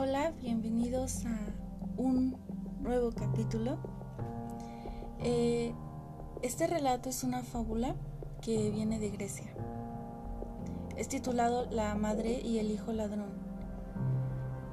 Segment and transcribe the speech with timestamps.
[0.00, 1.36] Hola, bienvenidos a
[1.96, 2.36] un
[2.78, 3.78] nuevo capítulo.
[5.18, 5.74] Eh,
[6.40, 7.96] este relato es una fábula
[8.40, 9.52] que viene de Grecia.
[10.96, 13.32] Es titulado La madre y el hijo ladrón.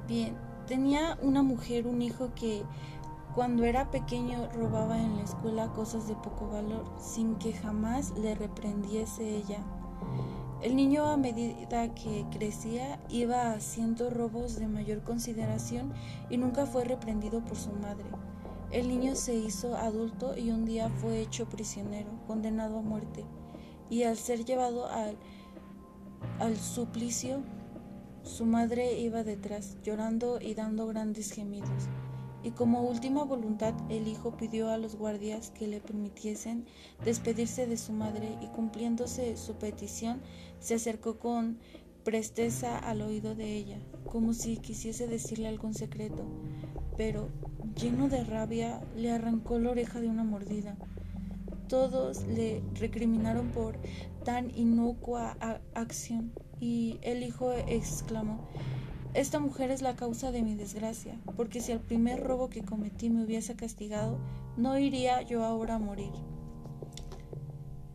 [0.06, 0.36] Bien,
[0.68, 2.62] tenía una mujer un hijo que
[3.34, 8.36] cuando era pequeño robaba en la escuela cosas de poco valor sin que jamás le
[8.36, 9.58] reprendiese ella.
[10.66, 15.92] El niño a medida que crecía iba haciendo robos de mayor consideración
[16.28, 18.06] y nunca fue reprendido por su madre.
[18.72, 23.24] El niño se hizo adulto y un día fue hecho prisionero, condenado a muerte,
[23.90, 25.16] y al ser llevado al,
[26.40, 27.44] al suplicio,
[28.24, 31.88] su madre iba detrás, llorando y dando grandes gemidos
[32.46, 36.64] y como última voluntad el hijo pidió a los guardias que le permitiesen
[37.04, 40.20] despedirse de su madre y cumpliéndose su petición
[40.60, 41.58] se acercó con
[42.04, 46.24] presteza al oído de ella, como si quisiese decirle algún secreto,
[46.96, 47.30] pero
[47.74, 50.76] lleno de rabia le arrancó la oreja de una mordida.
[51.68, 53.76] Todos le recriminaron por
[54.24, 55.36] tan inocua
[55.74, 58.46] acción y el hijo exclamó
[59.16, 63.08] esta mujer es la causa de mi desgracia, porque si al primer robo que cometí
[63.08, 64.18] me hubiese castigado,
[64.58, 66.12] no iría yo ahora a morir.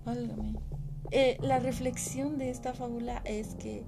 [0.03, 0.55] Válgame.
[1.11, 3.83] Eh, la reflexión de esta fábula es que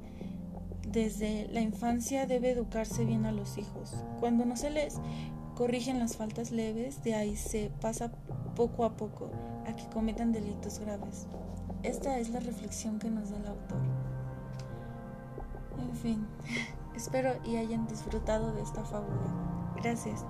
[0.88, 3.96] desde la infancia debe educarse bien a los hijos.
[4.20, 4.98] Cuando no se les
[5.56, 8.12] corrigen las faltas leves, de ahí se pasa
[8.56, 9.32] poco a poco
[9.66, 11.28] a que cometan delitos graves.
[11.82, 13.82] Esta es la reflexión que nos da el autor.
[15.80, 16.28] En fin.
[16.96, 19.22] Espero y hayan disfrutado de esta fábula.
[19.76, 20.26] Gracias.